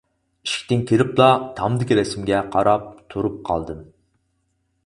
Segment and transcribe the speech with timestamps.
[0.45, 1.27] ئىشىكتىن كىرىپلا
[1.59, 3.89] تامدىكى رەسىمگە قاراپ تۇرۇپ قالدىم.